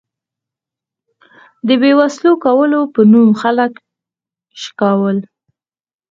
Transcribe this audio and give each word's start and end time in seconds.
د 1.67 1.69
بې 1.81 1.91
وسلو 1.99 2.31
کولو 2.45 2.79
په 2.93 3.01
نوم 3.11 3.29
خلک 3.41 3.71
شکول. 4.63 5.17